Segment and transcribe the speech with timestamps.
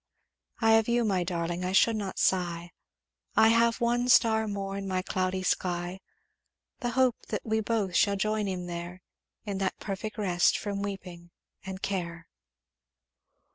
[0.61, 2.71] "'I have you, my darling I should not sigh.
[3.35, 5.99] I have one star more in my cloudy sky,
[6.79, 9.03] The hope that we both shall join him there,
[9.45, 11.29] In that perfect rest from weeping
[11.63, 12.25] and care.'"